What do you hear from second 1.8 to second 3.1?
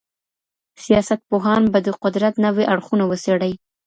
د قدرت نوي اړخونه